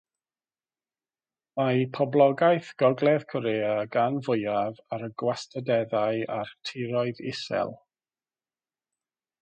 Mae 1.59 1.83
poblogaeth 1.97 2.71
Gogledd 2.83 3.27
Corea 3.33 3.75
gan 3.97 4.19
fwyaf 4.29 4.83
ar 4.97 5.07
y 5.09 5.13
gwastadeddau 5.23 6.25
a'r 6.39 6.55
tiroedd 6.71 7.23
isel. 7.35 7.77